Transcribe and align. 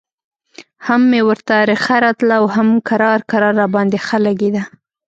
هم 0.87 1.01
مې 1.11 1.21
ورته 1.29 1.55
رخه 1.71 1.95
راتله 2.05 2.35
او 2.39 2.45
هم 2.55 2.67
کرار 2.89 3.19
کرار 3.31 3.53
راباندې 3.61 3.99
ښه 4.05 4.17
لګېده. 4.27 4.61